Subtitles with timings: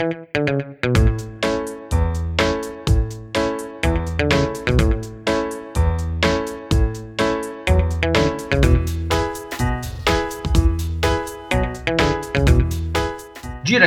[0.00, 0.28] Gira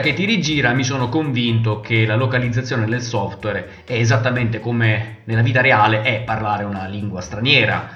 [0.01, 5.41] che ti rigira, mi sono convinto che la localizzazione del software è esattamente come nella
[5.41, 7.89] vita reale è parlare una lingua straniera.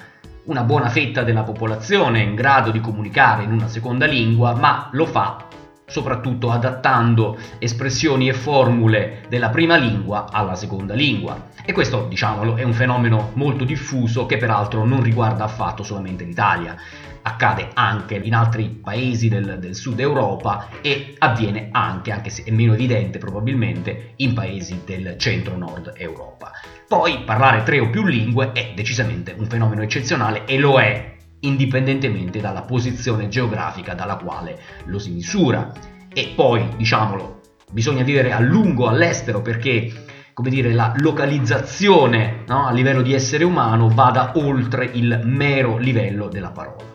[0.45, 4.89] Una buona fetta della popolazione è in grado di comunicare in una seconda lingua, ma
[4.93, 5.45] lo fa
[5.89, 11.47] soprattutto adattando espressioni e formule della prima lingua alla seconda lingua.
[11.63, 16.75] E questo, diciamolo, è un fenomeno molto diffuso che peraltro non riguarda affatto solamente l'Italia
[17.21, 22.51] accade anche in altri paesi del, del, sud Europa e avviene anche, anche se è
[22.51, 26.51] meno evidente probabilmente, in paesi del centro-nord Europa.
[26.87, 32.39] Poi parlare tre o più lingue è decisamente un fenomeno eccezionale e lo è indipendentemente
[32.39, 35.71] dalla posizione geografica dalla quale lo si misura.
[36.13, 37.41] E poi, diciamolo,
[37.71, 40.05] bisogna vivere a lungo all'estero perché
[40.37, 46.27] come dire, la localizzazione no, a livello di essere umano vada oltre il mero livello
[46.27, 46.85] della parola.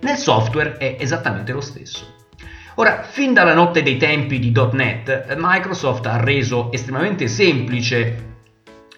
[0.00, 2.14] Nel software è esattamente lo stesso.
[2.76, 8.36] Ora, fin dalla notte dei tempi di .NET, Microsoft ha reso estremamente semplice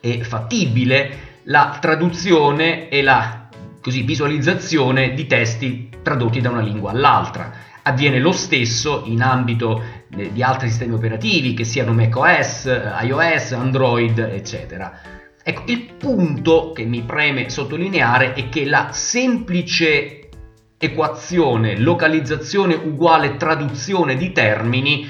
[0.01, 3.46] e fattibile la traduzione e la
[3.87, 7.53] così, visualizzazione di testi tradotti da una lingua all'altra.
[7.83, 12.65] Avviene lo stesso in ambito eh, di altri sistemi operativi, che siano macOS,
[13.03, 14.93] iOS, Android, eccetera.
[15.41, 20.31] Ecco, il punto che mi preme sottolineare è che la semplice
[20.79, 25.09] equazione localizzazione uguale traduzione di termini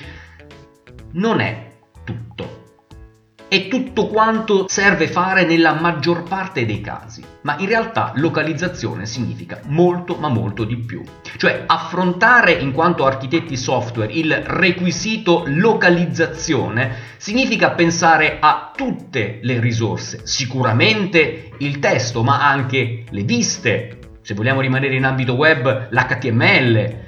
[1.12, 1.70] non è
[2.04, 2.55] tutto.
[3.48, 9.60] È tutto quanto serve fare nella maggior parte dei casi, ma in realtà localizzazione significa
[9.66, 11.00] molto ma molto di più.
[11.36, 20.22] Cioè affrontare in quanto architetti software il requisito localizzazione significa pensare a tutte le risorse,
[20.24, 27.04] sicuramente il testo, ma anche le viste, se vogliamo rimanere in ambito web, l'HTML,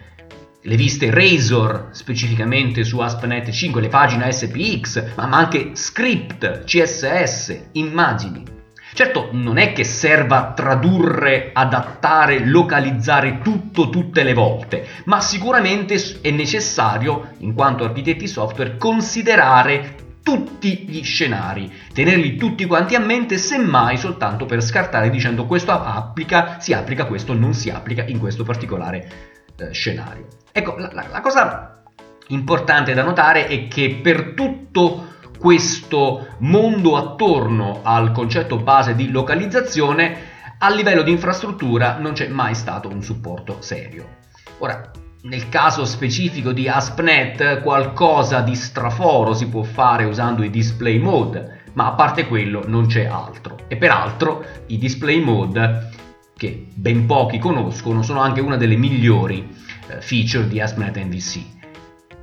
[0.69, 8.45] le viste Razor specificamente su ASP.NET 5, le pagine SPX, ma anche script, CSS, immagini.
[8.93, 16.31] Certo, non è che serva tradurre, adattare, localizzare tutto tutte le volte, ma sicuramente è
[16.31, 23.97] necessario, in quanto architetti software, considerare tutti gli scenari, tenerli tutti quanti a mente, semmai
[23.97, 29.37] soltanto per scartare dicendo questo applica, si applica, questo non si applica in questo particolare
[29.59, 30.27] eh, scenario.
[30.53, 31.83] Ecco, la, la, la cosa
[32.29, 35.07] importante da notare è che per tutto
[35.39, 42.55] questo mondo attorno al concetto base di localizzazione, a livello di infrastruttura non c'è mai
[42.55, 44.17] stato un supporto serio.
[44.59, 44.91] Ora,
[45.23, 51.63] nel caso specifico di ASP.NET qualcosa di straforo si può fare usando i display mode,
[51.75, 53.57] ma a parte quello non c'è altro.
[53.69, 55.91] E peraltro i display mode,
[56.39, 59.45] che ben pochi conoscono, sono anche una delle migliori
[59.89, 61.41] eh, feature di ASP.NET MVC.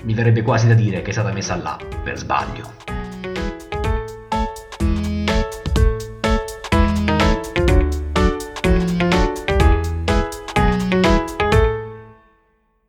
[0.06, 2.95] Mi verrebbe quasi da dire che è stata messa là per sbaglio.